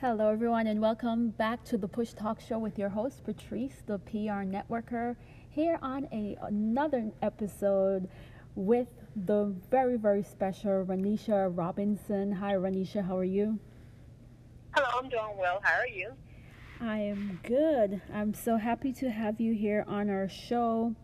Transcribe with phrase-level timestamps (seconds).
[0.00, 4.00] Hello, everyone, and welcome back to the Push Talk Show with your host, Patrice, the
[4.00, 5.14] PR networker,
[5.48, 8.08] here on a, another episode
[8.56, 12.32] with the very, very special Ronisha Robinson.
[12.32, 13.60] Hi, Ronisha, how are you?
[14.74, 15.60] Hello, I'm doing well.
[15.62, 16.10] How are you?
[16.80, 18.02] I am good.
[18.12, 20.96] I'm so happy to have you here on our show.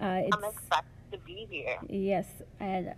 [0.00, 1.78] Uh, I'm excited to be here.
[1.88, 2.26] Yes,
[2.58, 2.94] and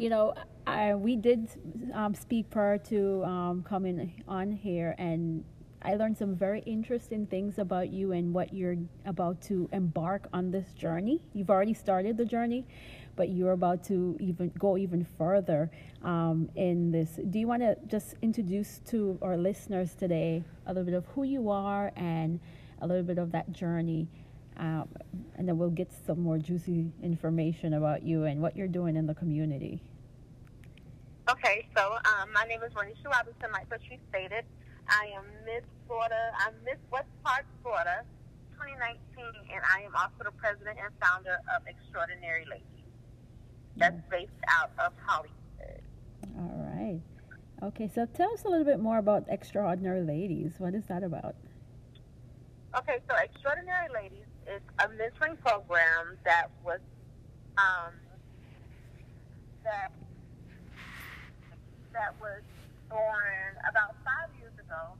[0.00, 0.32] you know,
[0.66, 1.50] I, we did
[1.92, 5.44] um, speak prior to um, coming on here, and
[5.82, 10.50] I learned some very interesting things about you and what you're about to embark on
[10.50, 11.20] this journey.
[11.34, 12.64] You've already started the journey,
[13.14, 15.70] but you're about to even go even further
[16.02, 17.18] um, in this.
[17.28, 21.24] Do you want to just introduce to our listeners today a little bit of who
[21.24, 22.40] you are and
[22.80, 24.08] a little bit of that journey?
[24.60, 24.88] Um,
[25.36, 29.06] and then we'll get some more juicy information about you and what you're doing in
[29.06, 29.80] the community.
[31.30, 33.50] Okay, so um, my name is Ronisha Robinson.
[33.52, 34.44] Like Patrice stated,
[34.86, 36.32] I am Miss Florida.
[36.46, 38.04] I'm Miss West Park, Florida,
[38.52, 42.84] 2019, and I am also the president and founder of Extraordinary Ladies.
[43.78, 45.80] That's based out of Hollywood.
[46.36, 47.00] All right.
[47.62, 50.52] Okay, so tell us a little bit more about Extraordinary Ladies.
[50.58, 51.34] What is that about?
[52.76, 56.82] Okay, so Extraordinary Ladies is a mentoring program that was
[57.54, 57.94] um,
[59.62, 59.94] that
[61.94, 62.42] that was
[62.90, 64.98] born about five years ago,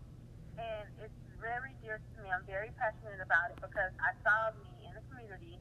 [0.54, 2.30] and it's very dear to me.
[2.30, 5.58] I'm very passionate about it because I saw me in the community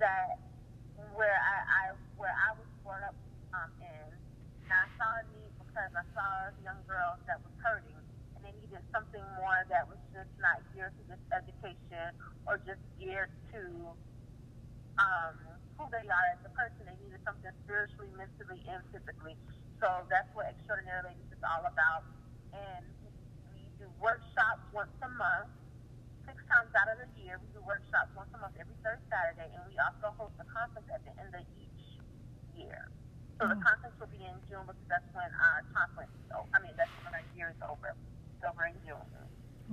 [0.00, 0.40] that
[1.12, 1.82] where I, I
[2.16, 3.16] where I was brought up
[3.52, 4.08] um, in,
[4.64, 7.99] and I saw need because I saw young girls that was hurting,
[8.92, 12.14] something more that was just not geared to just education
[12.46, 13.62] or just geared to
[14.98, 15.34] um,
[15.78, 16.84] who they are as a person.
[16.84, 19.34] They needed something spiritually, mentally, and physically.
[19.80, 22.04] So that's what Extraordinary Ladies is all about.
[22.52, 22.84] And
[23.54, 25.48] we do workshops once a month,
[26.28, 27.40] six times out of the year.
[27.40, 30.88] We do workshops once a month every third Saturday, and we also host a conference
[30.92, 31.80] at the end of each
[32.52, 32.92] year.
[33.40, 33.56] So mm.
[33.56, 36.92] the conference will be in June because that's when our conference, oh, I mean, that's
[37.00, 37.96] when our year is over.
[38.44, 38.72] Over.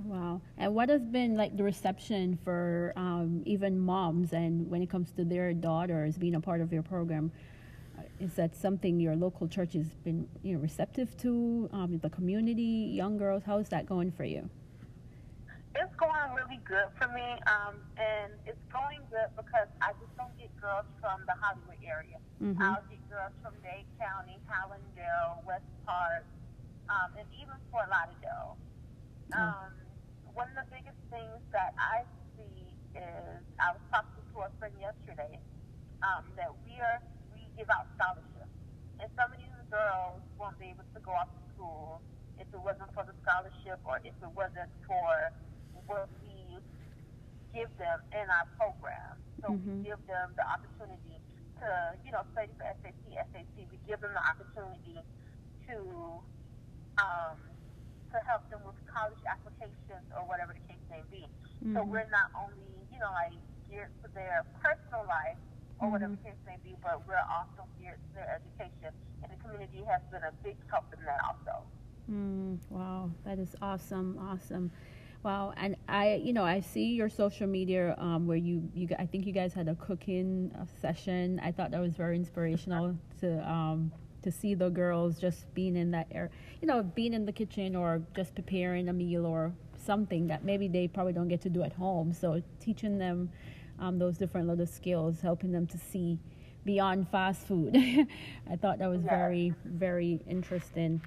[0.04, 0.40] Wow.
[0.56, 5.10] And what has been like the reception for um, even moms and when it comes
[5.12, 7.32] to their daughters being a part of your program?
[8.20, 12.90] is that something your local church has been you know receptive to um, the community
[12.92, 14.48] young girls how's that going for you
[15.74, 20.36] it's going really good for me um, and it's going good because i just don't
[20.38, 22.62] get girls from the hollywood area mm-hmm.
[22.62, 26.24] i'll get girls from dade county hallandale west park
[26.88, 29.38] um, and even fort lauderdale oh.
[29.38, 29.72] um,
[30.34, 32.02] one of the biggest things that i
[32.34, 35.38] see is i was talking to a friend yesterday
[36.02, 37.02] um, that we are
[37.34, 38.54] we give out scholarships.
[38.98, 42.02] And some of these girls won't be able to go off to school
[42.38, 45.34] if it wasn't for the scholarship or if it wasn't for
[45.86, 46.58] what we
[47.54, 49.18] give them in our program.
[49.42, 49.82] So mm-hmm.
[49.82, 51.18] we give them the opportunity
[51.62, 51.68] to,
[52.02, 52.98] you know, study for SAT,
[53.34, 53.56] SAT.
[53.70, 54.98] We give them the opportunity
[55.70, 55.76] to
[56.98, 57.38] um,
[58.12, 61.24] to help them with college applications or whatever the case may be.
[61.62, 61.76] Mm-hmm.
[61.76, 63.36] So we're not only, you know, like
[63.70, 65.38] geared for their personal life,
[65.80, 65.92] or mm-hmm.
[65.92, 68.92] whatever the case may be, but we're also geared to their education.
[69.22, 71.62] And the community has been a big help in that also.
[72.10, 74.70] Mm, wow, that is awesome, awesome.
[75.22, 79.06] Wow, and I, you know, I see your social media um, where you, you, I
[79.06, 81.40] think you guys had a cooking uh, session.
[81.42, 83.92] I thought that was very inspirational to, um,
[84.22, 86.30] to see the girls just being in that air,
[86.60, 90.68] you know, being in the kitchen or just preparing a meal or something that maybe
[90.68, 92.12] they probably don't get to do at home.
[92.12, 93.30] So teaching them
[93.78, 96.18] um, those different little skills, helping them to see
[96.64, 97.76] beyond fast food.
[98.50, 99.10] I thought that was yes.
[99.10, 101.00] very, very interesting.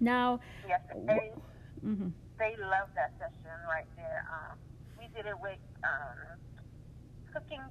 [0.00, 1.32] Now, yes, they,
[1.84, 2.08] mm-hmm.
[2.38, 4.26] they love that session right there.
[4.30, 4.58] Um,
[4.98, 6.38] we did it with um,
[7.32, 7.62] cooking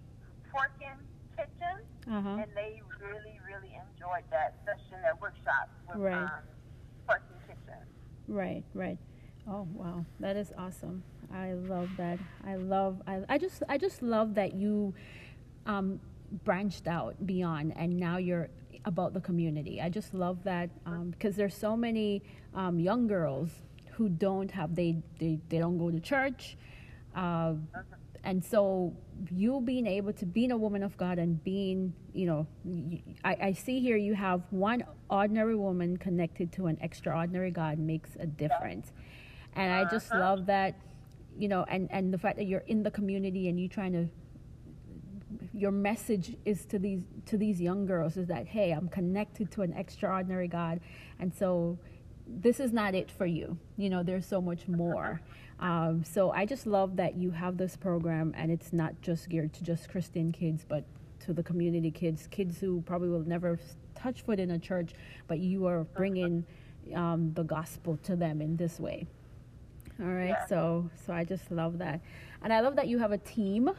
[0.52, 2.30] pork in kitchen, uh-huh.
[2.30, 6.14] and they really, really enjoyed that session, that workshop with right.
[6.14, 6.30] um,
[7.48, 7.80] kitchen.
[8.28, 8.98] Right, right.
[9.48, 11.04] Oh wow, that is awesome.
[11.34, 12.20] I love that.
[12.46, 13.02] I love.
[13.06, 13.64] I, I just.
[13.68, 14.94] I just love that you
[15.66, 16.00] um,
[16.46, 18.50] branched out beyond, and now you're
[18.86, 19.82] about the community.
[19.82, 23.50] I just love that um, because there's so many um, young girls
[23.92, 24.76] who don't have.
[24.76, 26.58] They they, they don't go to church,
[27.16, 27.56] uh,
[28.24, 28.94] and so
[29.32, 32.48] you being able to being a woman of God and being, you know,
[33.24, 38.12] I, I see here you have one ordinary woman connected to an extraordinary God makes
[38.20, 38.92] a difference,
[39.56, 40.20] and I just uh-huh.
[40.20, 40.76] love that
[41.38, 44.08] you know, and, and the fact that you're in the community and you're trying to
[45.54, 49.62] your message is to these to these young girls is that hey, I'm connected to
[49.62, 50.80] an extraordinary God,
[51.20, 51.78] and so
[52.28, 53.58] this is not it for you.
[53.78, 55.22] You know, there's so much more.
[55.60, 59.54] Um, so I just love that you have this program, and it's not just geared
[59.54, 60.84] to just Christian kids, but
[61.22, 63.60] to the community kids, kids who probably will never
[63.96, 64.94] touch foot in a church,
[65.28, 66.46] but you are bringing
[66.94, 69.08] um, the gospel to them in this way.
[70.02, 70.46] All right, yeah.
[70.48, 72.02] so so I just love that,
[72.42, 73.70] and I love that you have a team.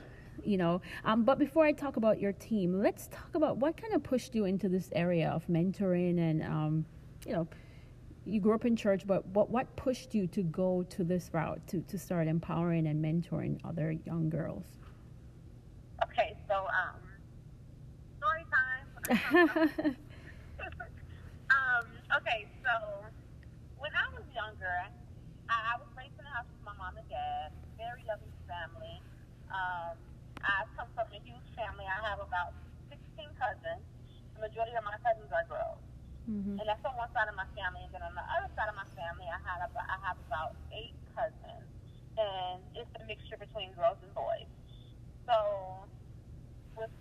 [0.42, 3.94] You know, um, but before I talk about your team, let's talk about what kind
[3.94, 6.84] of pushed you into this area of mentoring and, um,
[7.24, 7.48] you know,
[8.24, 11.66] you grew up in church, but what what pushed you to go to this route
[11.68, 14.64] to to start empowering and mentoring other young girls?
[16.02, 17.00] Okay, so um,
[18.18, 18.86] story time.
[21.52, 21.86] um,
[22.16, 23.04] okay, so
[23.78, 24.88] when I was younger,
[25.48, 29.04] I, I was raised in a house with my mom and dad, very loving family.
[29.52, 30.00] Um,
[30.40, 31.84] I come from a huge family.
[31.84, 32.56] I have about
[32.88, 33.84] 16 cousins.
[34.34, 35.80] The majority of my cousins are girls.
[36.24, 36.56] Mm-hmm.
[36.56, 37.84] And that's on one side of my family.
[37.84, 40.56] And then on the other side of my family, I, had about, I have about
[40.72, 41.68] eight cousins.
[42.16, 44.48] And it's a mixture between girls and boys.
[45.26, 45.36] So
[46.78, 46.92] with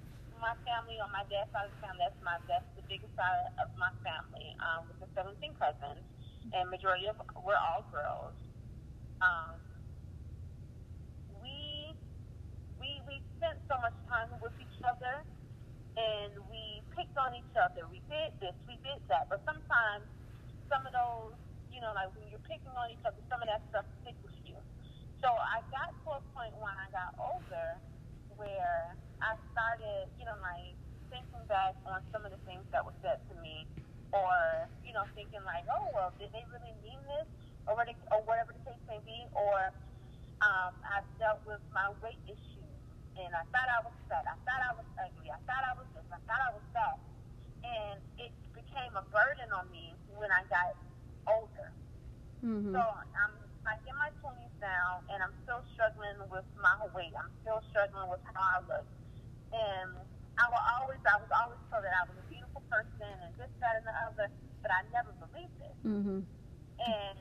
[0.41, 3.53] my family on my dad's side of the family, that's my that's the biggest side
[3.61, 6.01] of my family, um, with the 17 cousins
[6.51, 7.15] and majority of
[7.45, 8.35] we're all girls.
[9.21, 9.55] Um,
[11.43, 11.93] we
[12.79, 15.21] we we spent so much time with each other,
[15.95, 17.85] and we picked on each other.
[17.89, 20.05] We did this, we did that, but sometimes
[20.69, 21.35] some of those,
[21.73, 24.37] you know, like when you're picking on each other, some of that stuff sticks with
[24.45, 24.57] you.
[25.21, 27.69] So I got to a point when I got older
[28.37, 30.75] where I started, you know, like
[31.09, 33.65] thinking back on some of the things that were said to me
[34.13, 37.27] or you know thinking like, oh well, did they really mean this,
[37.67, 39.73] or whatever, or whatever the case may be, or
[40.45, 42.62] um, I've dealt with my weight issues,
[43.17, 45.87] and I thought I was fat, I thought I was ugly, I thought I was
[45.93, 46.97] this, I thought I was that,
[47.63, 50.73] and it became a burden on me when I got
[51.29, 51.69] older.
[52.43, 52.73] Mm-hmm.
[52.75, 53.33] So I'm
[53.63, 57.15] like in my 20s now, and I'm still struggling with my weight.
[57.15, 58.87] I'm still struggling with how I look,
[59.55, 59.95] and
[60.37, 63.51] I will always, I was always told that I was a beautiful person and this,
[63.61, 64.27] that, and the other,
[64.65, 65.75] but I never believed it.
[65.85, 66.25] Mm-hmm.
[66.83, 67.19] And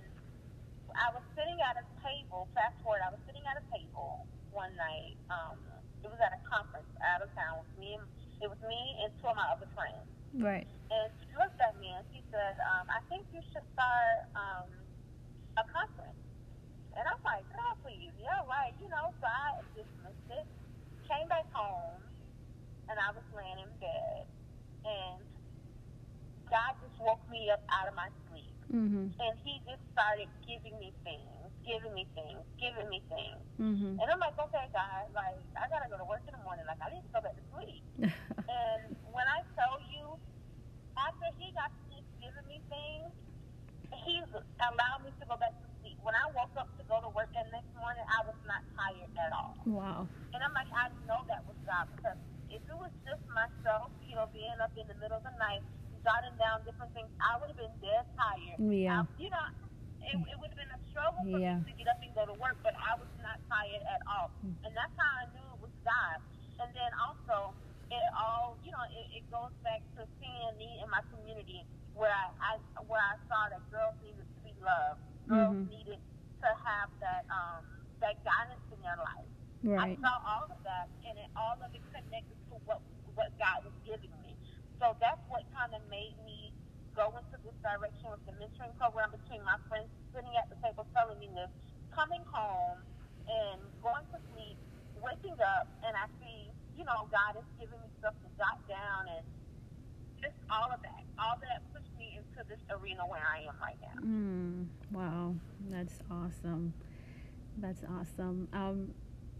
[0.96, 2.48] I was sitting at a table.
[2.56, 5.16] Fast forward, I was sitting at a table one night.
[5.28, 5.60] Um,
[6.02, 7.96] it was at a conference out of town with me.
[7.96, 8.06] And,
[8.42, 10.02] it was me and two of my other friends.
[10.34, 10.66] Right.
[10.90, 14.66] And she looked at me and she said, um, "I think you should start um,
[15.54, 16.18] a conference."
[16.98, 20.46] And I'm like, "Girl, please, yeah, right." You know, so I dismissed it.
[21.06, 22.02] Came back home
[22.90, 24.26] and I was laying in bed,
[24.82, 25.22] and
[26.50, 28.31] God just woke me up out of my sleep,
[28.72, 29.06] mm-hmm.
[29.12, 34.00] and He just started giving me things, giving me things, giving me things, mm-hmm.
[34.00, 36.80] and I'm like, okay, God, like I gotta go to work in the morning, like
[36.80, 37.84] I need to go back to sleep.
[38.02, 38.82] and
[39.12, 40.16] when I tell you,
[40.96, 43.12] after He got finished giving me things,
[44.08, 44.18] He
[44.58, 46.00] allowed me to go back to sleep.
[46.00, 49.12] When I woke up to go to work the next morning, I was not tired
[49.20, 49.54] at all.
[49.68, 50.08] Wow.
[50.34, 52.18] And I'm like, I know that was God because
[52.52, 55.64] if it was just myself, you know, being up in the middle of the night,
[56.02, 58.58] jotting down different things, I would have been dead tired.
[58.58, 59.02] Yeah.
[59.02, 59.46] I, you know,
[60.02, 61.62] it, it would have been a struggle for yeah.
[61.62, 64.34] me to get up and go to work, but I was not tired at all.
[64.42, 64.54] Mm.
[64.66, 66.18] And that's how I knew it was God.
[66.58, 67.54] And then also,
[67.90, 72.12] it all, you know, it, it goes back to seeing me in my community where
[72.12, 75.68] I, I where I saw that girls needed to be loved, girls mm-hmm.
[75.68, 76.00] needed
[76.40, 77.62] to have that um,
[78.00, 79.28] that guidance in their life.
[79.62, 79.94] Right.
[79.94, 82.80] I saw all of that, and it, all of it connected to what
[83.14, 84.32] what God was giving me.
[84.82, 86.50] So that's what kind of made me
[86.98, 90.82] go into this direction with the mentoring program between my friends sitting at the table
[90.90, 91.46] telling me this,
[91.94, 92.82] coming home
[93.30, 94.58] and going to sleep,
[94.98, 99.06] waking up, and I see, you know, God is giving me stuff to jot down
[99.06, 99.22] and
[100.18, 101.06] just all of that.
[101.14, 104.02] All that pushed me into this arena where I am right now.
[104.02, 105.38] Mm, wow,
[105.70, 106.74] that's awesome.
[107.54, 108.50] That's awesome.
[108.50, 108.90] Um,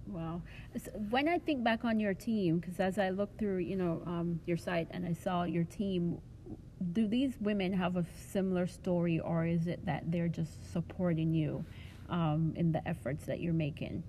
[0.06, 0.42] Wow.
[0.76, 4.02] So when I think back on your team, because as I looked through, you know,
[4.06, 6.18] um, your site and I saw your team,
[6.92, 11.64] do these women have a similar story, or is it that they're just supporting you
[12.09, 14.02] um, in the efforts that you're making?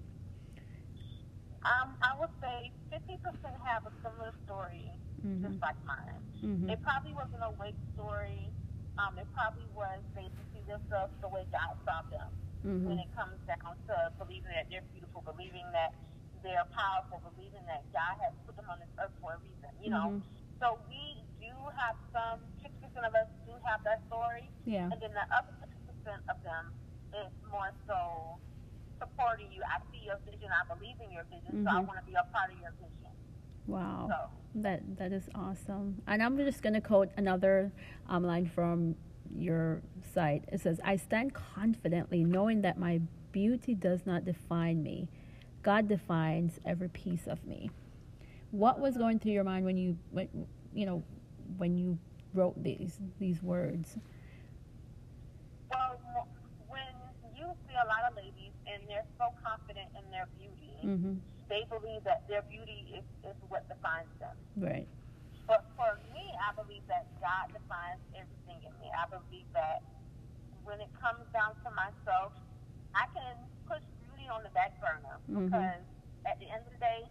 [1.63, 3.19] Um, I would say 50%
[3.63, 4.89] have a similar story,
[5.25, 5.47] mm-hmm.
[5.47, 6.19] just like mine.
[6.43, 6.69] Mm-hmm.
[6.71, 8.49] It probably wasn't a wake story.
[8.97, 12.29] Um, it probably was they see themselves the way God saw them
[12.65, 12.87] mm-hmm.
[12.87, 15.93] when it comes down to believing that they're beautiful, believing that
[16.41, 19.91] they're powerful, believing that God has put them on this earth for a reason, you
[19.91, 20.19] know.
[20.19, 20.59] Mm-hmm.
[20.59, 22.71] So we do have some, 6%
[23.03, 24.47] of us do have that story.
[24.63, 24.91] Yeah.
[24.91, 26.71] And then the other 6% of them
[27.15, 28.39] is more so
[28.99, 29.63] supporting you.
[29.63, 31.67] I see your vision, I believe in your vision, mm-hmm.
[31.67, 31.87] so I mm-hmm.
[31.87, 33.11] want to be a part of your vision.
[33.67, 34.07] Wow.
[34.09, 34.19] So.
[34.55, 36.03] That that is awesome.
[36.05, 37.71] And I'm just going to quote another
[38.07, 38.95] um, line from
[39.35, 39.81] your
[40.13, 40.45] site.
[40.51, 45.09] It says, "I stand confidently knowing that my beauty does not define me.
[45.61, 47.71] God defines every piece of me."
[48.51, 50.29] What was going through your mind when you when
[50.73, 51.03] you know
[51.57, 51.97] when you
[52.33, 53.97] wrote these these words?
[55.71, 56.27] Well,
[56.67, 56.93] when
[57.35, 61.13] you see a lot of ladies and they're so confident in their beauty, mm-hmm.
[61.49, 64.35] they believe that their beauty is, is what defines them.
[64.55, 64.87] Right.
[65.47, 68.87] But for me, I believe that God defines everything in me.
[68.95, 69.83] I believe that
[70.63, 72.31] when it comes down to myself,
[72.95, 73.35] I can
[73.67, 75.51] push beauty on the back burner mm-hmm.
[75.51, 75.83] because
[76.23, 77.01] at the end of the day,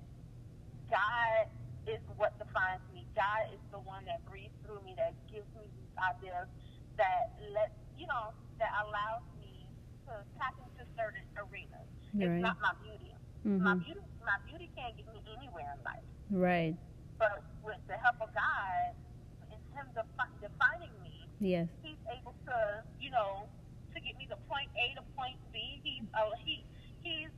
[0.89, 1.49] God
[1.85, 3.05] is what defines me.
[3.13, 6.49] God is the one that breathes through me, that gives me these ideas,
[6.97, 9.69] that let you know, that allows me
[10.09, 11.89] to tap into certain arenas.
[12.17, 12.29] Right.
[12.29, 13.13] It's not my beauty.
[13.45, 13.65] Mm-hmm.
[13.65, 16.07] My beauty, my beauty can't get me anywhere in life.
[16.31, 16.77] Right.
[17.23, 18.91] But with the help of God,
[19.55, 20.11] in terms of
[20.43, 23.47] defining me, yes, He's able to, you know,
[23.95, 25.79] to get me to point A to point B.
[25.87, 26.67] He's uh, he
[27.07, 27.31] he's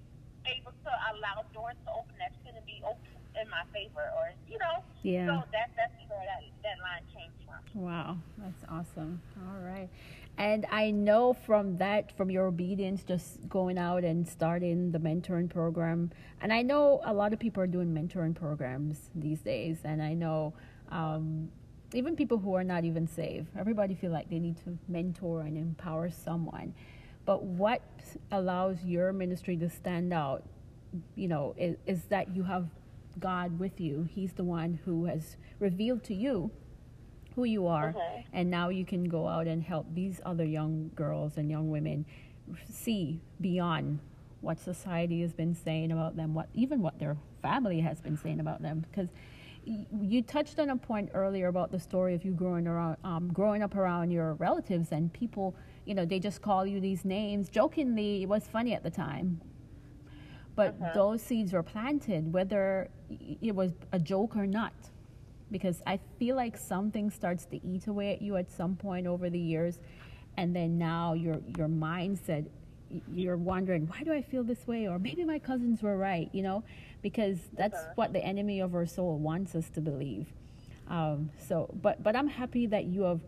[0.48, 4.56] able to allow doors to open that shouldn't be open in my favor, or you
[4.56, 4.80] know.
[5.04, 5.28] Yeah.
[5.28, 7.60] So that that's where that that line came from.
[7.76, 9.20] Wow, that's awesome.
[9.36, 9.92] All right.
[10.36, 15.48] And I know from that, from your obedience, just going out and starting the mentoring
[15.48, 16.10] program,
[16.40, 20.14] and I know a lot of people are doing mentoring programs these days, and I
[20.14, 20.52] know
[20.90, 21.50] um,
[21.92, 25.56] even people who are not even saved, everybody feel like they need to mentor and
[25.56, 26.74] empower someone.
[27.24, 27.82] But what
[28.32, 30.42] allows your ministry to stand out,
[31.14, 32.68] you know, is, is that you have
[33.18, 34.08] God with you.
[34.10, 36.50] He's the one who has revealed to you
[37.34, 38.20] who you are, mm-hmm.
[38.32, 42.06] and now you can go out and help these other young girls and young women
[42.68, 43.98] see beyond
[44.40, 48.40] what society has been saying about them, what even what their family has been saying
[48.40, 48.84] about them.
[48.88, 49.08] Because
[49.64, 53.62] you touched on a point earlier about the story of you growing around, um, growing
[53.62, 58.22] up around your relatives, and people, you know, they just call you these names jokingly.
[58.22, 59.40] It was funny at the time,
[60.54, 60.92] but uh-huh.
[60.94, 62.90] those seeds were planted, whether
[63.40, 64.74] it was a joke or not
[65.50, 69.30] because I feel like something starts to eat away at you at some point over
[69.30, 69.78] the years,
[70.36, 72.46] and then now your your mindset,
[73.12, 76.42] you're wondering why do I feel this way, or maybe my cousins were right, you
[76.42, 76.64] know,
[77.02, 77.92] because that's uh-huh.
[77.94, 80.26] what the enemy of our soul wants us to believe.
[80.88, 83.20] Um, so, but but I'm happy that you have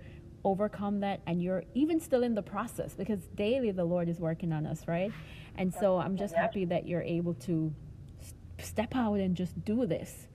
[0.45, 4.53] overcome that and you're even still in the process because daily the Lord is working
[4.53, 5.13] on us, right?
[5.57, 7.75] And so I'm just happy that you're able to
[8.59, 10.29] step out and just do this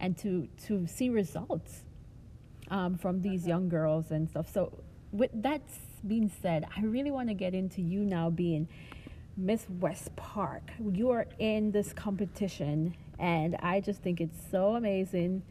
[0.00, 1.84] and to to see results
[2.70, 3.48] um, from these uh-huh.
[3.48, 4.52] young girls and stuff.
[4.52, 4.72] So
[5.12, 5.62] with that
[6.06, 8.68] being said, I really want to get into you now being
[9.36, 10.62] Miss West Park.
[10.80, 15.42] You are in this competition, and I just think it's so amazing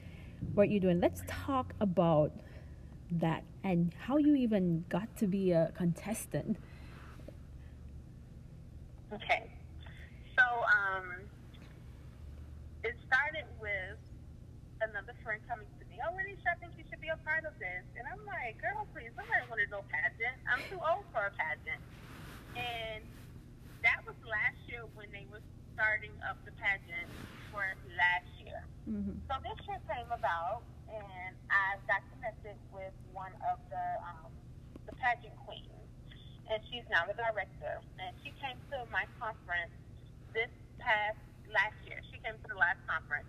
[0.53, 0.99] what you're doing.
[0.99, 2.31] Let's talk about
[3.11, 6.57] that and how you even got to be a contestant.
[9.13, 9.49] Okay.
[10.37, 11.05] So, um,
[12.83, 13.97] it started with
[14.81, 17.57] another friend coming to me, oh, Ronisha, I think you should be a part of
[17.57, 17.81] this.
[17.97, 20.39] And I'm like, girl, please, I'm not going to no pageant.
[20.47, 21.83] I'm too old for a pageant.
[22.55, 23.03] And
[23.83, 25.43] that was last year when they were
[25.75, 27.11] starting up the pageant
[27.51, 27.67] for
[27.99, 28.63] last year.
[28.87, 29.19] Mm-hmm.
[29.27, 34.31] So this year came about, and I got connected with one of the um,
[34.87, 35.91] the pageant queens,
[36.47, 37.83] and she's now the director.
[37.99, 39.75] And she came to my conference
[40.31, 41.19] this past
[41.51, 41.99] last year.
[42.15, 43.27] She came to the last conference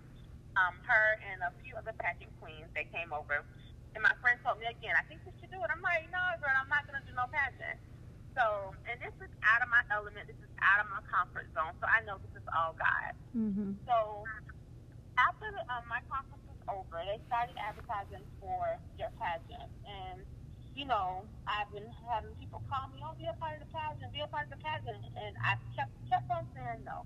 [0.57, 3.45] um, her and a few other pageant queens, they came over.
[3.97, 5.69] And my friend told me again, I think we should do it.
[5.73, 7.81] I'm like, no, girl, I'm not going to do no pageant.
[8.37, 10.29] So, and this is out of my element.
[10.29, 11.73] This is out of my comfort zone.
[11.81, 13.17] So I know this is all God.
[13.33, 13.73] Mm-hmm.
[13.89, 14.21] So
[15.17, 19.65] after um, my conference was over, they started advertising for your pageant.
[19.89, 20.21] And,
[20.77, 24.13] you know, I've been having people call me, oh, be a part of the pageant,
[24.13, 25.01] be a part of the pageant.
[25.17, 27.01] And I kept, kept on saying no.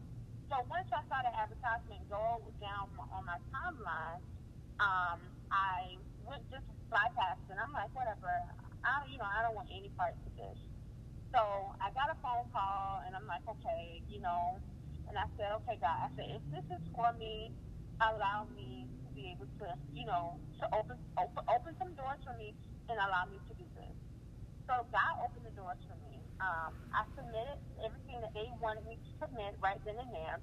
[0.52, 4.20] So once I saw the advertisement go down on my timeline,
[4.84, 5.96] um, I
[6.28, 8.30] went just bypassed and I'm like, whatever.
[8.86, 10.58] I, you know, I don't want any parts of this.
[11.34, 11.42] So
[11.80, 14.60] I got a phone call and I'm like, okay, you know,
[15.10, 17.52] and I said, okay, God, I said, if this is for me,
[18.04, 22.36] allow me to be able to, you know, to open open open some doors for
[22.36, 22.54] me
[22.90, 23.96] and allow me to do this.
[24.68, 26.12] So God opened the doors for me
[26.42, 30.38] um, I submitted everything that they wanted me to submit right then and there.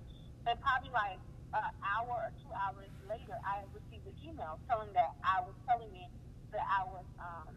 [0.47, 1.18] And probably like
[1.56, 5.88] an hour or two hours later, I received an email telling that I was telling
[5.92, 6.04] me
[6.52, 7.54] that I was um,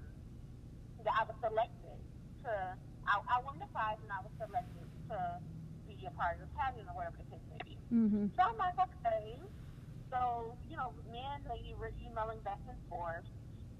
[1.04, 2.00] that I was selected
[2.48, 2.52] to.
[3.02, 5.18] I, I won the prize and I was selected to
[6.02, 7.76] be a part of the pageant or whatever the case may be.
[7.94, 8.34] Mm-hmm.
[8.34, 9.38] So I'm like, okay.
[10.10, 13.26] so, you know, me and lady were emailing back and forth.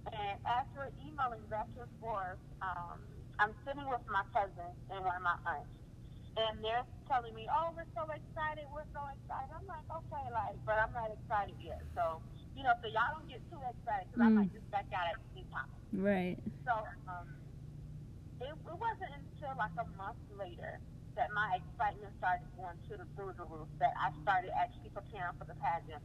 [0.06, 3.02] And after emailing back and forth, um,
[3.42, 5.81] I'm sitting with my cousin and one of my aunts.
[6.40, 9.52] And they're telling me, oh, we're so excited, we're so excited.
[9.52, 11.84] I'm like, okay, like, but I'm not excited yet.
[11.92, 12.24] So,
[12.56, 14.32] you know, so y'all don't get too excited because mm.
[14.32, 15.68] I might just back out at any time.
[15.92, 16.40] Right.
[16.64, 16.72] So,
[17.12, 17.28] um,
[18.40, 20.80] it, it wasn't until like a month later
[21.20, 23.68] that my excitement started going to the through the roof.
[23.84, 26.00] That I started actually preparing for the pageant,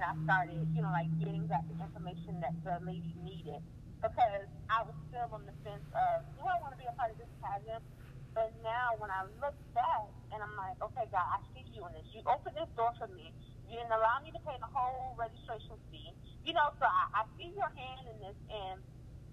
[0.00, 3.60] and I started, you know, like getting back the information that the lady needed
[4.00, 7.12] because I was still on the fence of, do I want to be a part
[7.12, 7.82] of this pageant?
[8.36, 11.96] But now when I look back and I'm like, okay, God, I see you in
[11.96, 12.04] this.
[12.12, 13.32] You opened this door for me.
[13.64, 16.12] You didn't allow me to pay the whole registration fee.
[16.44, 18.78] You know, so I, I see your hand in this, and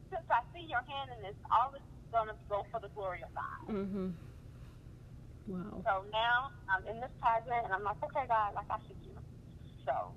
[0.08, 2.88] since I see your hand in this, all this is going to go for the
[2.96, 3.76] glory of God.
[3.76, 4.08] Mm-hmm.
[5.52, 5.84] Wow.
[5.84, 9.20] So now I'm in this pageant, and I'm like, okay, God, like I see you.
[9.86, 10.16] So,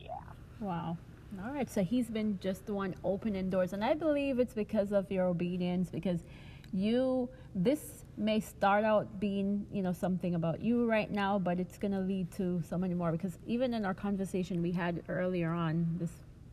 [0.00, 0.24] yeah.
[0.58, 0.96] Wow.
[1.44, 1.70] All right.
[1.70, 5.26] So he's been just the one opening doors, and I believe it's because of your
[5.26, 6.24] obedience, because
[6.72, 11.78] you this may start out being you know something about you right now but it's
[11.78, 15.50] going to lead to so many more because even in our conversation we had earlier
[15.50, 16.10] on this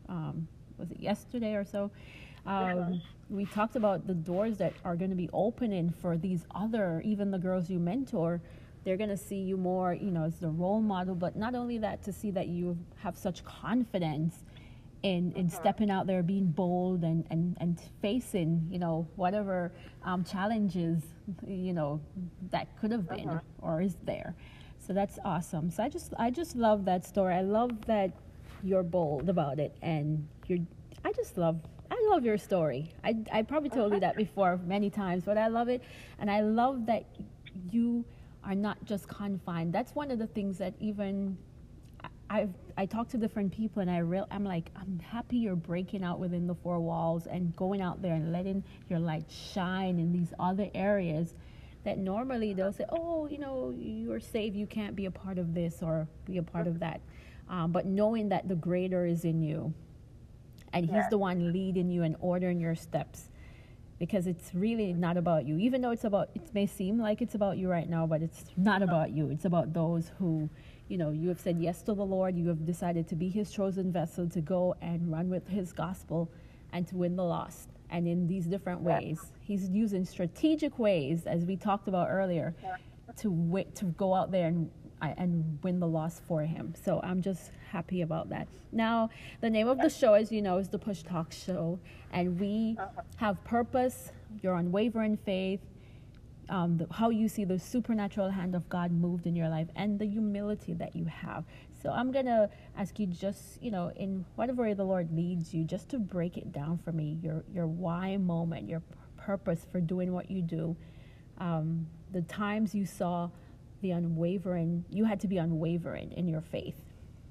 [0.07, 0.47] um,
[0.77, 1.91] was it yesterday or so
[2.45, 7.01] um, we talked about the doors that are going to be opening for these other,
[7.05, 8.41] even the girls you mentor.
[8.83, 11.77] They're going to see you more, you know, as the role model, but not only
[11.79, 14.43] that, to see that you have such confidence
[15.03, 15.55] in, in uh-huh.
[15.55, 19.71] stepping out there, being bold and, and, and facing, you know, whatever
[20.03, 21.03] um, challenges,
[21.47, 22.01] you know,
[22.51, 23.39] that could have been uh-huh.
[23.61, 24.35] or is there.
[24.77, 25.69] So that's awesome.
[25.69, 27.35] So I just, I just love that story.
[27.35, 28.11] I love that
[28.63, 30.59] you're bold about it and you're,
[31.05, 31.59] I just love
[31.91, 32.91] I love your story.
[33.03, 35.81] I, I probably told you that before many times, but I love it.
[36.19, 37.05] And I love that
[37.71, 38.05] you
[38.43, 39.73] are not just confined.
[39.73, 41.37] That's one of the things that even
[42.29, 46.03] I've I talk to different people and I real I'm like I'm happy you're breaking
[46.03, 50.13] out within the four walls and going out there and letting your light shine in
[50.13, 51.33] these other areas
[51.83, 55.53] that normally they'll say oh you know you're saved you can't be a part of
[55.53, 57.01] this or be a part of that.
[57.49, 59.73] Um, but knowing that the greater is in you
[60.71, 63.29] and he's the one leading you and ordering your steps
[63.97, 65.57] because it's really not about you.
[65.57, 68.45] Even though it's about it may seem like it's about you right now but it's
[68.55, 69.31] not about you.
[69.31, 70.47] It's about those who
[70.89, 72.35] you know you have said yes to the lord.
[72.35, 76.29] You have decided to be his chosen vessel to go and run with his gospel
[76.73, 77.69] and to win the lost.
[77.91, 82.53] And in these different ways he's using strategic ways as we talked about earlier
[83.17, 84.69] to wait to go out there and
[85.01, 86.73] and win the loss for him.
[86.83, 88.47] So I'm just happy about that.
[88.71, 89.09] Now,
[89.41, 91.79] the name of the show, as you know, is the Push Talk Show,
[92.11, 93.01] and we uh-huh.
[93.15, 94.11] have purpose,
[94.43, 95.61] your unwavering faith,
[96.49, 99.99] um, the, how you see the supernatural hand of God moved in your life, and
[99.99, 101.45] the humility that you have.
[101.81, 105.63] So I'm gonna ask you just, you know, in whatever way the Lord leads you,
[105.63, 108.81] just to break it down for me, your your why moment, your
[109.17, 110.75] purpose for doing what you do,
[111.37, 113.29] um, the times you saw
[113.81, 116.81] the unwavering you had to be unwavering in your faith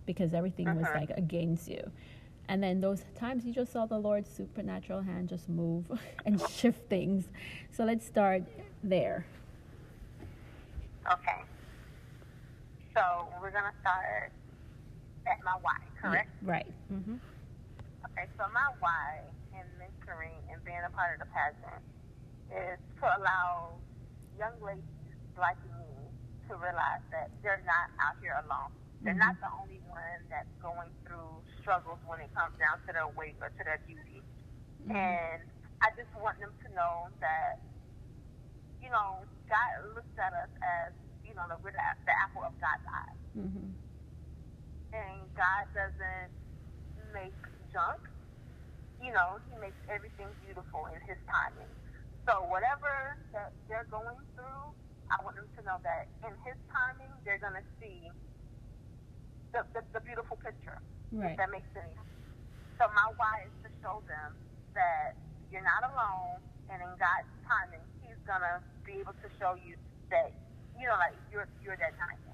[0.07, 0.81] because everything uh-huh.
[0.81, 1.91] was like against you
[2.49, 5.91] and then those times you just saw the lord's supernatural hand just move
[6.27, 7.29] and shift things
[7.71, 8.43] so let's start
[8.83, 9.27] there
[11.11, 11.43] okay
[12.95, 13.03] so
[13.41, 14.33] we're going to start
[15.27, 17.17] at my why correct yeah, right mm-hmm.
[18.07, 19.21] okay so my why
[19.53, 21.83] in mentoring and being a part of the pageant
[22.51, 23.75] is to allow
[24.39, 24.83] young ladies
[25.39, 25.57] like
[26.49, 28.73] to realize that they're not out here alone.
[29.05, 29.21] They're mm-hmm.
[29.21, 33.37] not the only one that's going through struggles when it comes down to their weight
[33.45, 34.25] or to their beauty.
[34.89, 34.97] Mm-hmm.
[34.97, 35.41] And
[35.85, 37.61] I just want them to know that,
[38.89, 39.21] you know,
[39.53, 43.17] God looks at us as, you know, the, the apple of God's eye.
[43.37, 43.69] Mm-hmm.
[44.97, 46.33] And God doesn't
[47.13, 47.37] make
[47.69, 48.01] junk.
[49.05, 51.69] You know, He makes everything beautiful in His timing.
[52.25, 54.65] So whatever that they're going through,
[55.13, 58.09] I want them to know that in His timing, they're going to see
[59.53, 60.81] the, the, the, beautiful picture.
[61.13, 61.37] Right.
[61.37, 61.93] If that makes sense.
[62.81, 64.33] So my why is to show them
[64.73, 65.13] that
[65.53, 66.41] you're not alone,
[66.73, 67.85] and in God's timing,
[68.29, 69.75] To be able to show you
[70.11, 70.33] that
[70.79, 72.29] you know, like you're you're that timing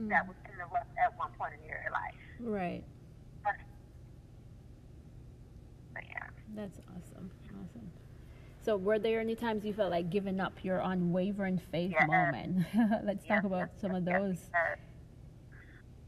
[0.00, 0.08] mm.
[0.08, 2.14] that was in the rough at one point in your life.
[2.40, 2.82] Right.
[3.44, 3.54] But,
[5.94, 6.26] but yeah.
[6.54, 7.30] That's awesome.
[7.48, 7.90] Awesome.
[8.62, 12.08] So, were there any times you felt like giving up your unwavering faith yes.
[12.08, 12.66] moment?
[13.04, 13.36] Let's yes.
[13.36, 14.50] talk about some of those.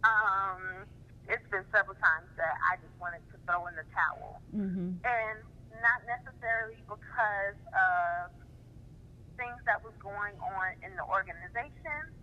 [0.05, 0.85] Um,
[1.29, 4.99] it's been several times that I just wanted to throw in the towel, mm-hmm.
[5.05, 5.39] and
[5.81, 8.31] not necessarily because of
[9.42, 12.14] things that was going on in the organization,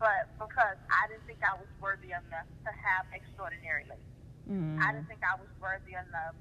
[0.00, 4.16] but because I didn't think I was worthy enough to have extraordinary ladies.
[4.48, 4.80] Mm.
[4.80, 6.34] I didn't think I was worthy enough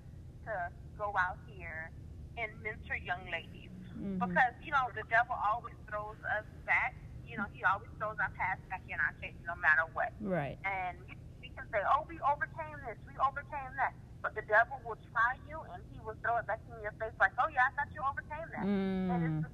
[0.48, 1.92] to go out here
[2.40, 3.70] and mentor young ladies.
[3.94, 4.24] Mm-hmm.
[4.24, 6.96] Because, you know, the devil always throws us back.
[7.28, 10.16] You know, he always throws our past back in our face no matter what.
[10.24, 10.58] Right.
[10.66, 13.94] And we can say, oh, we overcame this, we overcame that.
[14.26, 17.14] But the devil will try you and he will throw it back in your face
[17.22, 18.66] like, oh, yeah, I thought you overcame that.
[18.66, 19.10] Mm.
[19.14, 19.54] And it's the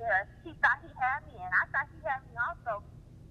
[0.00, 2.84] yeah, he thought he had me, and I thought he had me also.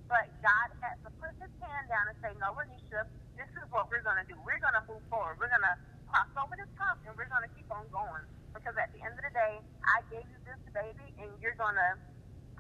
[0.06, 3.90] But God had to put his hand down and say, no, Ronisha, this is what
[3.90, 4.38] we're going to do.
[4.46, 5.42] We're going to move forward.
[5.42, 8.26] We're going to cross over this hump, and we're going to keep on going.
[8.54, 11.76] Because at the end of the day, I gave you this baby, and you're going
[11.76, 11.92] to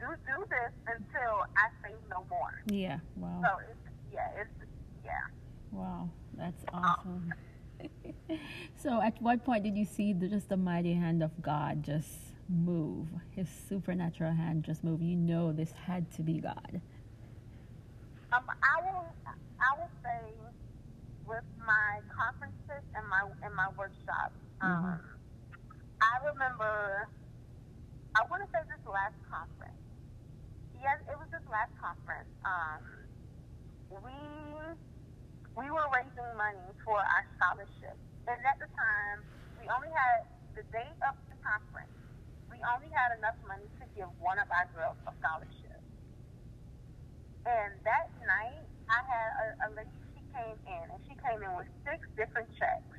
[0.01, 2.61] do do this until I say no more.
[2.67, 3.41] Yeah, wow.
[3.41, 4.57] So, it's, yeah, it's,
[5.05, 5.29] yeah.
[5.71, 7.31] Wow, that's awesome.
[7.79, 7.89] Um,
[8.75, 12.34] so at what point did you see the, just the mighty hand of God just
[12.49, 15.01] move, his supernatural hand just move?
[15.01, 16.81] You know this had to be God.
[18.33, 20.33] Um, I will, I will say,
[21.27, 24.85] with my conferences and my and my workshops, mm-hmm.
[24.85, 24.99] um,
[26.01, 27.07] I remember.
[28.15, 29.75] I want to say this last conference.
[30.79, 32.31] Yes, it was this last conference.
[32.47, 32.79] Um,
[33.91, 34.15] we
[35.55, 37.95] we were raising money for our scholarship,
[38.27, 39.23] and at the time,
[39.59, 42.04] we only had the date of the conference.
[42.55, 45.83] We only had enough money to give one of our girls a scholarship.
[47.43, 51.51] And that night, I had a, a lady, she came in, and she came in
[51.59, 52.95] with six different checks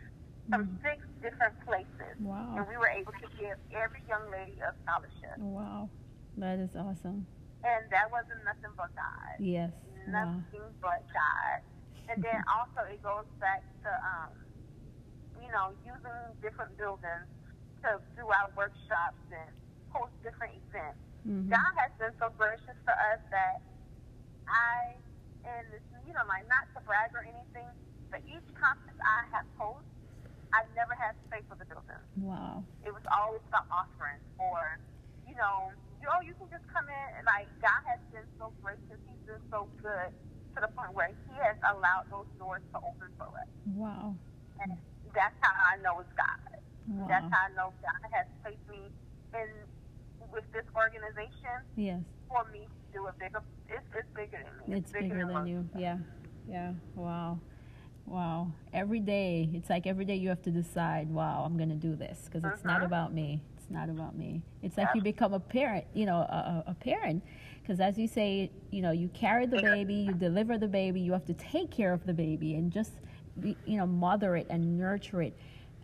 [0.52, 0.84] from mm.
[0.84, 2.20] six different places.
[2.20, 2.60] Wow.
[2.60, 5.40] And we were able to give every young lady a scholarship.
[5.40, 5.88] Wow.
[6.36, 7.24] That is awesome.
[7.64, 9.40] And that wasn't nothing but God.
[9.40, 9.72] Yes.
[10.04, 10.84] Nothing wow.
[10.84, 11.58] but God.
[12.12, 14.36] And then also it goes back to, um,
[15.40, 17.24] you know, using different buildings
[17.86, 19.50] to do our workshops and
[19.94, 20.98] host different events.
[21.22, 21.50] Mm-hmm.
[21.54, 23.62] God has been so gracious to us that
[24.50, 24.98] I,
[25.46, 27.70] and this, you know, like not to brag or anything,
[28.10, 29.86] but each conference I have hosted,
[30.54, 32.02] I've never had to pay for the building.
[32.22, 32.62] Wow.
[32.86, 34.78] It was always the offering, or
[35.26, 37.08] you know, you, oh, you can just come in.
[37.18, 38.98] And, like God has been so gracious.
[39.10, 40.14] He's been so good
[40.54, 43.50] to the point where He has allowed those doors to open for us.
[43.74, 44.14] Wow.
[44.62, 44.78] And
[45.12, 46.55] that's how I know it's God.
[46.88, 47.06] Wow.
[47.08, 48.90] That's how I know God has placed me
[49.34, 49.48] in
[50.32, 51.62] with this organization.
[51.76, 52.00] Yes.
[52.28, 54.78] For me to do a bigger it's, it's bigger than me.
[54.78, 55.68] It's, it's bigger, bigger, than you.
[55.76, 55.98] Yeah.
[56.48, 56.72] Yeah.
[56.94, 57.40] Wow.
[58.06, 58.52] Wow.
[58.72, 61.96] Every day, it's like every day you have to decide, wow, I'm going to do
[61.96, 62.78] this because it's uh-huh.
[62.78, 63.40] not about me.
[63.56, 64.42] It's not about me.
[64.62, 67.24] It's like you become a parent, you know, a, a parent.
[67.60, 71.12] Because as you say, you know, you carry the baby, you deliver the baby, you
[71.12, 72.92] have to take care of the baby and just,
[73.40, 75.36] be, you know, mother it and nurture it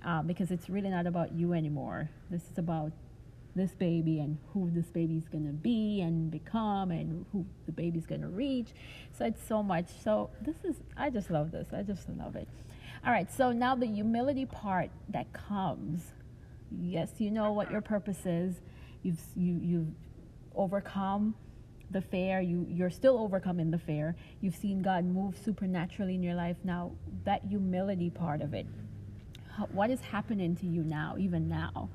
[0.04, 2.10] uh, because it's really not about you anymore.
[2.30, 2.92] This is about
[3.54, 8.06] this baby and who this baby's going to be and become and who the baby's
[8.06, 8.68] going to reach.
[9.16, 9.86] So it's so much.
[10.02, 11.68] So this is, I just love this.
[11.72, 12.48] I just love it.
[13.04, 13.30] All right.
[13.30, 16.12] So now the humility part that comes.
[16.70, 18.54] Yes, you know what your purpose is.
[19.02, 19.88] You've, you, you've
[20.54, 21.34] overcome
[21.90, 22.40] the fear.
[22.40, 24.16] You, you're still overcoming the fear.
[24.40, 26.56] You've seen God move supernaturally in your life.
[26.64, 26.92] Now,
[27.24, 28.66] that humility part of it,
[29.72, 31.90] what is happening to you now, even now?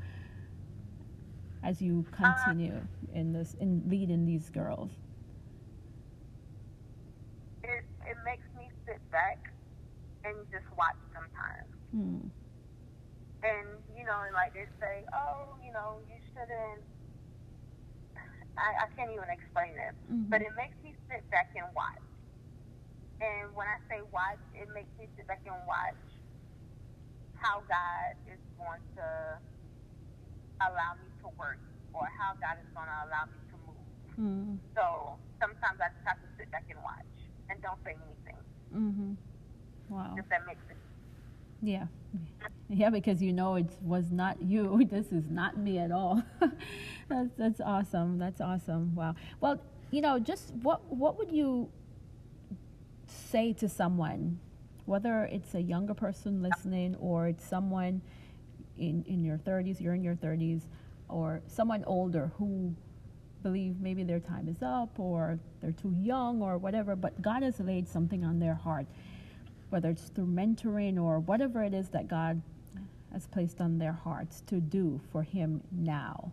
[1.63, 4.91] as you continue uh, in this in leading these girls?
[7.63, 9.51] It it makes me sit back
[10.23, 11.69] and just watch sometimes.
[11.91, 12.31] Hmm.
[13.43, 13.67] And
[13.97, 16.83] you know, like they say, oh, you know, you shouldn't.
[18.57, 20.33] I, I can't even explain it, mm-hmm.
[20.33, 22.01] but it makes me sit back and watch.
[23.21, 25.99] And when I say watch, it makes me sit back and watch
[27.39, 29.07] how God is going to
[30.61, 31.59] allow me to work
[31.93, 33.85] or how God is going to allow me to move.
[34.17, 34.57] Mm.
[34.75, 37.05] So sometimes I just have to sit back and watch
[37.49, 38.41] and don't say anything.
[38.73, 39.93] Mm-hmm.
[39.93, 40.15] Wow.
[40.17, 40.79] If that makes sense.
[41.61, 41.85] Yeah.
[42.69, 44.85] Yeah, because you know it was not you.
[44.91, 46.21] This is not me at all.
[47.09, 48.19] that's that's awesome.
[48.19, 48.93] That's awesome.
[48.95, 49.15] Wow.
[49.39, 51.69] Well, you know, just what what would you
[53.07, 54.39] say to someone,
[54.87, 58.01] whether it's a younger person listening or it's someone
[58.77, 60.61] in in your 30s, you're in your 30s,
[61.09, 62.73] or someone older who
[63.43, 67.59] believe maybe their time is up or they're too young or whatever, but God has
[67.59, 68.87] laid something on their heart,
[69.69, 72.41] whether it's through mentoring or whatever it is that God
[73.11, 76.31] has placed on their hearts to do for Him now.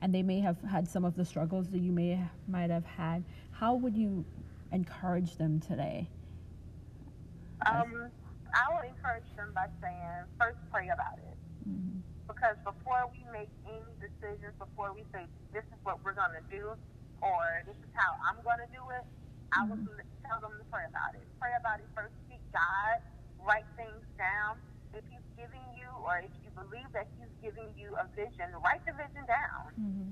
[0.00, 3.24] And they may have had some of the struggles that you may might have had.
[3.52, 4.24] How would you
[4.72, 6.08] encourage them today?
[7.64, 8.12] Um,
[8.52, 11.36] I will encourage them by saying, first pray about it.
[11.68, 16.34] Mm-hmm because before we make any decisions, before we say this is what we're going
[16.34, 16.74] to do,
[17.22, 19.06] or this is how I'm going to do it,
[19.54, 20.26] I would mm-hmm.
[20.26, 21.24] tell them to pray about it.
[21.38, 22.12] Pray about it first.
[22.28, 23.00] Seek God.
[23.40, 24.58] Write things down.
[24.92, 28.82] If He's giving you, or if you believe that He's giving you a vision, write
[28.84, 29.70] the vision down.
[29.78, 30.10] Mm-hmm.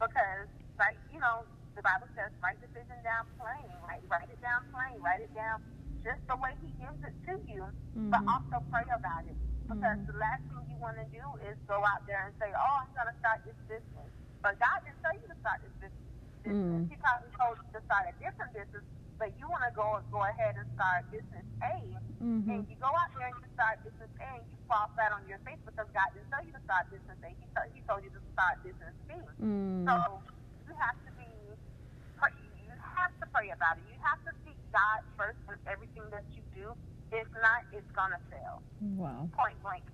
[0.00, 0.48] Because,
[0.80, 1.44] like, you know,
[1.76, 3.68] the Bible says, write the vision down plain.
[3.84, 4.96] Write, write it down plain.
[4.98, 5.60] Write it down
[6.04, 7.64] just the way He gives it to you.
[7.96, 8.12] Mm-hmm.
[8.12, 9.36] But also pray about it.
[9.64, 10.12] Because mm-hmm.
[10.12, 12.92] the last thing you want to do is go out there and say, oh, I'm
[12.92, 14.10] going to start this business.
[14.44, 16.04] But God didn't tell you to start this business.
[16.44, 16.84] Mm.
[16.92, 18.84] He probably told you to start a different business,
[19.16, 21.72] but you want to go go ahead and start business A,
[22.20, 22.44] mm-hmm.
[22.52, 25.24] and you go out there and you start business A, and you fall flat on
[25.24, 27.32] your face because God didn't tell you to start business A.
[27.32, 29.16] He, told, he told you to start business B.
[29.40, 29.88] Mm.
[29.88, 30.20] So
[30.68, 33.88] you have to be, you have to pray about it.
[33.88, 36.74] You have to seek God first in everything that you do.
[37.14, 38.58] If not, it's gonna fail.
[38.98, 39.30] Wow.
[39.38, 39.86] Point blank.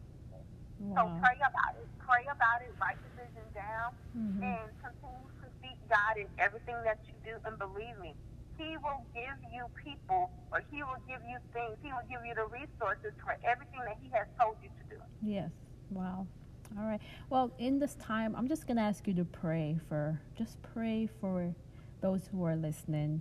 [0.81, 0.97] Wow.
[0.97, 1.85] So pray about it.
[2.01, 2.73] Pray about it.
[2.81, 4.41] Write the vision down, mm-hmm.
[4.43, 8.17] and continue to seek God in everything that you do, and believe me,
[8.57, 11.77] He will give you people, or He will give you things.
[11.85, 15.03] He will give you the resources for everything that He has told you to do.
[15.21, 15.51] Yes.
[15.91, 16.27] Wow.
[16.79, 17.01] All right.
[17.29, 21.09] Well, in this time, I'm just going to ask you to pray for, just pray
[21.21, 21.55] for
[22.01, 23.21] those who are listening.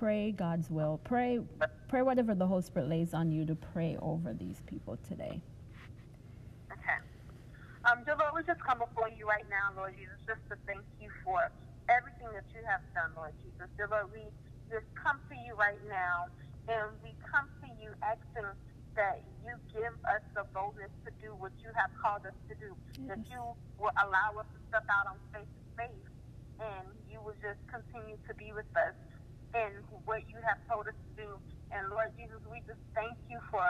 [0.00, 0.96] Pray God's will.
[1.04, 1.44] Pray,
[1.92, 5.44] pray whatever the Holy Spirit lays on you to pray over these people today.
[6.72, 6.98] Okay.
[7.84, 10.80] Um, dear Lord, we just come before you right now, Lord Jesus, just to thank
[11.04, 11.52] you for
[11.92, 13.68] everything that you have done, Lord Jesus.
[13.76, 14.24] Dear Lord, we
[14.72, 16.32] just come to you right now,
[16.64, 18.48] and we come to you asking
[18.96, 22.72] that you give us the boldness to do what you have called us to do,
[22.96, 23.04] yes.
[23.04, 23.44] that you
[23.76, 26.04] will allow us to step out on faith to faith,
[26.56, 28.96] and you will just continue to be with us
[29.54, 29.72] in
[30.04, 31.28] what you have told us to do.
[31.70, 33.64] And Lord Jesus, we just thank you for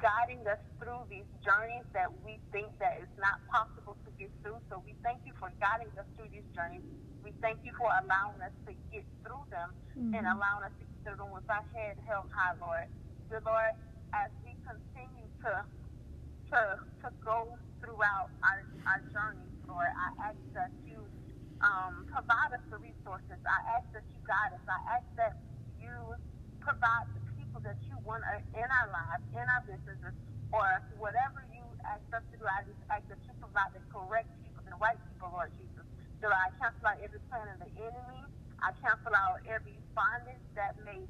[0.00, 4.58] guiding us through these journeys that we think that is not possible to get through.
[4.70, 6.86] So we thank you for guiding us through these journeys.
[7.22, 10.14] We thank you for allowing us to get through them mm-hmm.
[10.14, 12.86] and allowing us to get through them with our head held high, Lord.
[13.28, 13.74] Dear Lord,
[14.14, 15.66] as we continue to
[16.48, 16.60] to
[17.04, 21.04] to go throughout our, our journeys, Lord, I ask that you
[21.64, 23.38] um, provide us the resources.
[23.42, 24.64] I ask that you guide us.
[24.68, 25.34] I ask that
[25.80, 25.92] you
[26.62, 28.22] provide the people that you want
[28.54, 30.14] in our lives, in our businesses,
[30.52, 30.66] or
[31.00, 34.62] whatever you ask us to do, I just ask that you provide the correct people,
[34.64, 35.84] the right people, Lord Jesus.
[36.20, 38.22] So I cancel out every plan of the enemy.
[38.62, 41.04] I cancel out every bondage that may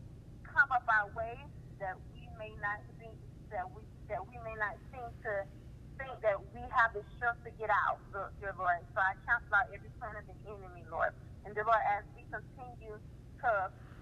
[0.45, 1.37] come up our way
[1.81, 3.17] that we may not think
[3.53, 5.33] that we that we may not seem to
[5.99, 7.99] think that we have the strength to get out,
[8.41, 8.81] dear Lord.
[8.95, 11.13] So I cancel out every plan of the enemy, Lord.
[11.45, 12.97] And dear Lord, as we continue
[13.43, 13.51] to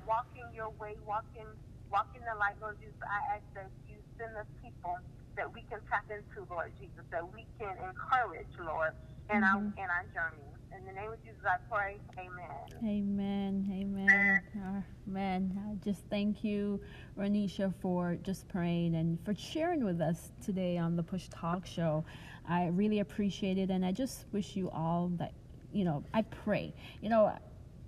[0.04, 1.48] walk in your way, walk in
[1.90, 2.98] walk in the light, Lord Jesus.
[3.02, 4.98] I ask that you send us people
[5.36, 8.92] that we can tap into, Lord Jesus, that we can encourage, Lord,
[9.32, 9.44] in mm-hmm.
[9.44, 10.55] our in our journey.
[10.74, 11.96] In the name of Jesus, I pray.
[12.18, 12.48] Amen.
[12.84, 13.68] Amen.
[13.72, 14.84] Amen.
[15.08, 15.62] Amen.
[15.70, 16.80] I just thank you,
[17.18, 22.04] Ronisha, for just praying and for sharing with us today on the Push Talk Show.
[22.48, 25.32] I really appreciate it, and I just wish you all that,
[25.72, 27.32] you know, I pray, you know,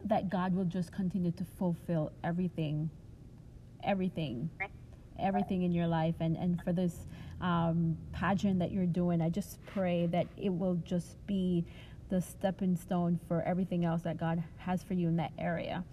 [0.05, 2.91] that God will just continue to fulfill everything
[3.85, 4.51] everything,
[5.19, 6.15] everything in your life.
[6.21, 7.07] And, and for this
[7.41, 11.65] um, pageant that you're doing, I just pray that it will just be
[12.09, 15.85] the stepping stone for everything else that God has for you in that area.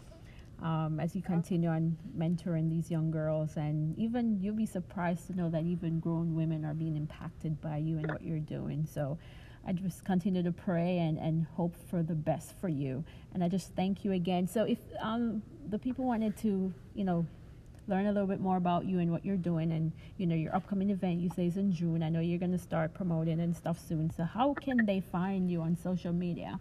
[0.61, 5.33] Um, as you continue on mentoring these young girls, and even you'll be surprised to
[5.35, 8.87] know that even grown women are being impacted by you and what you're doing.
[8.89, 9.17] So
[9.67, 13.03] I just continue to pray and, and hope for the best for you.
[13.33, 14.47] And I just thank you again.
[14.47, 17.25] So if um, the people wanted to, you know,
[17.87, 20.53] learn a little bit more about you and what you're doing and you know your
[20.55, 21.19] upcoming event.
[21.19, 22.01] You say is in june.
[22.03, 24.11] I know you're going to start promoting and stuff soon.
[24.11, 26.59] So how can they find you on social media?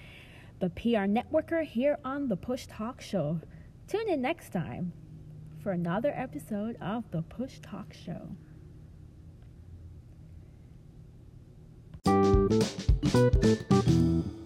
[0.60, 3.40] the PR networker here on the Push Talk Show.
[3.88, 4.94] Tune in next time
[5.62, 8.36] for another episode of the Push Talk Show.
[12.50, 14.43] Thank you.